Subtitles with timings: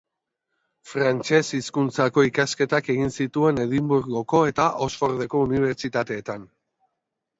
[0.91, 6.53] Frantses hizkuntzako ikasketak egin zituen Edinburgoko eta Oxfordeko unibertsitateetan.